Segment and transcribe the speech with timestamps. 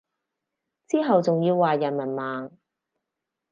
[0.87, 2.49] 之後仲要話人文盲